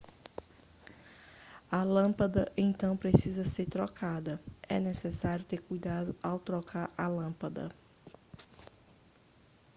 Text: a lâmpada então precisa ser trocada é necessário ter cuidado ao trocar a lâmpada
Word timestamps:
a 1.69 1.83
lâmpada 1.85 2.51
então 2.57 2.97
precisa 2.97 3.45
ser 3.45 3.67
trocada 3.67 4.41
é 4.67 4.79
necessário 4.79 5.45
ter 5.45 5.61
cuidado 5.61 6.15
ao 6.23 6.39
trocar 6.39 6.89
a 6.97 7.07
lâmpada 7.07 7.69